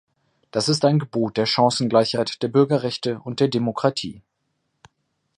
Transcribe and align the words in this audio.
Das 0.49 0.67
ist 0.67 0.83
ein 0.83 0.97
Gebot 0.97 1.37
der 1.37 1.45
Chancengleichheit, 1.45 2.41
der 2.41 2.47
Bürgerrechte 2.47 3.19
und 3.19 3.39
der 3.39 3.49
Demokratie. 3.49 4.23